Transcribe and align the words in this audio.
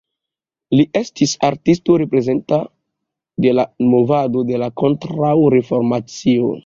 Li 0.77 0.85
estis 0.99 1.33
artisto 1.49 1.97
reprezenta 2.03 2.59
de 3.45 3.53
la 3.59 3.67
movado 3.93 4.43
de 4.53 4.63
la 4.63 4.71
Kontraŭreformacio. 4.85 6.51